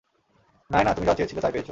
[0.69, 1.69] নায়না, তুমি যা চেয়েছিলে তাই পেয়েছো।